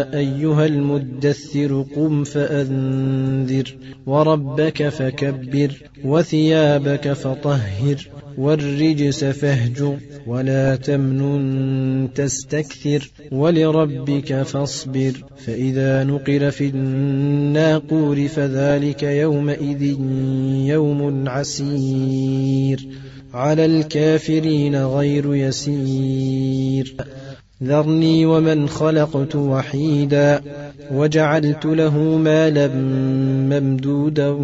أيها 0.00 0.66
المدثر 0.66 1.86
قم 1.96 2.24
فأنذر 2.24 3.76
وربك 4.06 4.88
فكبر 4.88 5.82
وثيابك 6.04 7.12
فطهر 7.12 8.08
والرجس 8.38 9.24
فاهجر 9.24 9.96
ولا 10.26 10.76
تمنن 10.76 12.08
تستكثر 12.14 13.10
ولربك 13.32 14.42
فاصبر 14.42 15.12
فإذا 15.36 16.04
نقر 16.04 16.50
في 16.50 16.66
الناقور 16.68 18.28
فذلك 18.28 19.02
يومئذ 19.02 19.82
يوم 20.66 21.28
عسير 21.28 22.88
على 23.34 23.64
الكافرين 23.64 24.76
غير 24.76 25.34
يسير 25.34 26.96
ذرني 27.64 28.26
ومن 28.26 28.68
خلقت 28.68 29.36
وحيدا 29.36 30.40
وجعلت 30.92 31.66
له 31.66 31.98
مالا 31.98 32.68
ممدودا 33.50 34.36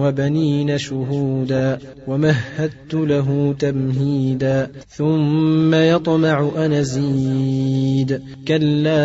وبنين 0.00 0.78
شهودا 0.78 1.78
ومهدت 2.06 2.94
له 2.94 3.54
تمهيدا 3.58 4.70
ثم 4.88 5.74
يطمع 5.74 6.50
أن 6.56 6.72
أزيد 6.72 8.22
كلا 8.48 9.00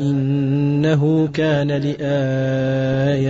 إنه 0.00 1.28
كان 1.28 1.68
لآياتنا 1.68 3.26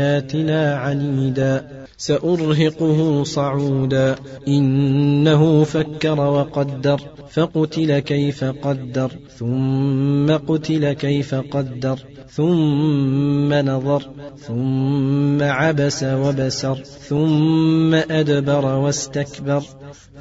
عنيدا 0.75 1.65
سأرهقه 1.99 3.25
صعودا 3.25 4.17
إنه 4.49 5.65
فكر 5.65 6.21
وقدر 6.21 7.01
فقتل 7.31 7.99
كيف 7.99 8.26
قدر 8.43 9.11
ثم 9.39 10.37
قتل 10.37 10.93
كيف 10.93 11.35
قدر 11.35 11.99
ثم 12.31 13.55
نظر 13.55 14.03
ثم 14.39 15.43
عبس 15.43 16.05
وبسر 16.05 16.83
ثم 17.09 17.95
أدبر 17.95 18.65
واستكبر. 18.65 19.63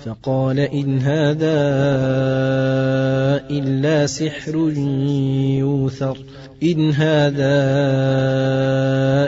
فقال 0.06 0.60
إن 0.60 1.00
هذا 1.00 1.58
إلا 3.50 4.06
سحر 4.06 4.56
يوثر 5.60 6.18
إن 6.64 6.92
هذا 6.92 7.56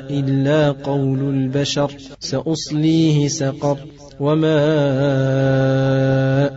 إلا 0.09 0.71
قول 0.71 1.19
البشر 1.19 1.91
سأصليه 2.19 3.27
سقر 3.27 3.77
وما 4.19 4.57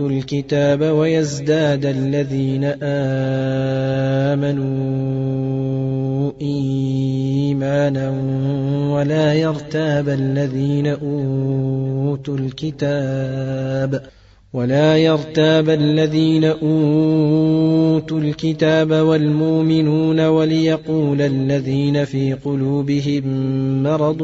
الكتاب 0.00 0.80
ويزداد 0.80 1.86
الذين 1.86 2.64
آمنوا 4.32 6.32
إيمانا 6.40 8.10
ولا 8.94 9.34
يرتاب 9.34 10.08
الذين 10.08 10.86
أوتوا 10.86 12.38
الكتاب 12.38 14.02
ولا 14.56 14.96
يرتاب 14.96 15.70
الذين 15.70 16.44
أوتوا 16.44 18.20
الكتاب 18.20 18.90
والمؤمنون 18.90 20.20
وليقول 20.20 21.22
الذين 21.22 22.04
في 22.04 22.32
قلوبهم 22.32 23.22
مرض 23.82 24.20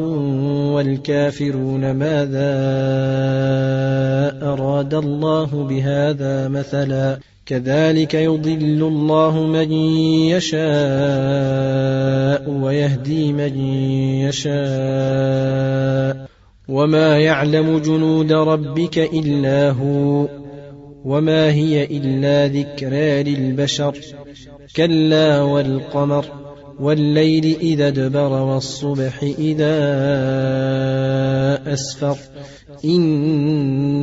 والكافرون 0.73 1.91
ماذا 1.91 2.53
أراد 4.53 4.93
الله 4.93 5.67
بهذا 5.69 6.47
مثلا. 6.47 7.19
كذلك 7.45 8.13
يضل 8.13 8.83
الله 8.87 9.43
من 9.43 9.71
يشاء 10.31 10.63
ويهدي 12.49 13.33
من 13.33 13.57
يشاء. 14.29 16.27
وما 16.67 17.19
يعلم 17.19 17.77
جنود 17.77 18.31
ربك 18.31 18.97
إلا 18.97 19.69
هو 19.71 20.27
وما 21.05 21.51
هي 21.51 21.83
إلا 21.83 22.47
ذكرى 22.47 23.23
للبشر. 23.23 23.97
كلا 24.75 25.41
والقمر 25.41 26.25
والليل 26.79 27.57
إذا 27.61 27.87
ادبر 27.87 28.41
والصبح 28.41 29.23
إذا 29.23 29.73
أسفر. 31.73 32.17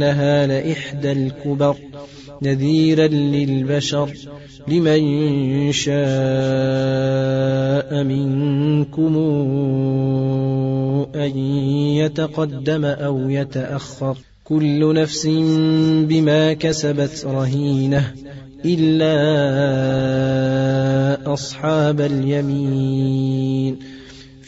انها 0.02 0.46
لإحدى 0.46 1.12
الكبر 1.12 1.76
نذيرا 2.42 3.06
للبشر 3.06 4.10
لمن 4.68 5.72
شاء 5.72 5.94
منكم 8.04 9.16
أن 11.14 11.38
يتقدم 11.96 12.84
أو 12.84 13.30
يتأخر. 13.30 14.16
كل 14.44 14.94
نفس 14.94 15.26
بما 16.08 16.52
كسبت 16.52 17.24
رهينة 17.26 18.14
إلا 18.64 19.12
أصحاب 21.32 22.00
اليمين. 22.00 23.39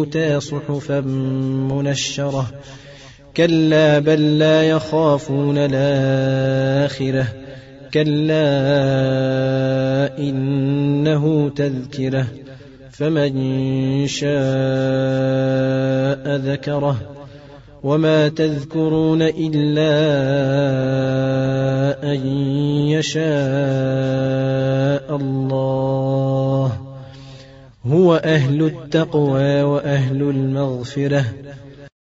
يؤتى 0.00 0.40
صحفا 0.40 1.00
منشرة. 1.70 2.46
كلا 3.36 3.98
بل 3.98 4.38
لا 4.38 4.62
يخافون 4.62 5.54
الآخرة. 5.58 7.26
كلا 7.94 8.48
إنه 10.18 11.48
تذكرة. 11.48 12.26
فمن 12.90 13.32
شاء 14.06 14.30
ذكره. 16.36 16.96
وما 17.82 18.28
تذكرون 18.28 19.22
إلا 19.22 19.90
أن 22.12 22.26
يشاء 22.88 23.20
الله. 25.16 26.09
هو 27.86 28.14
أهل 28.14 28.62
التقوى 28.62 29.62
وأهل 29.62 30.22
المغفرة. 30.22 31.24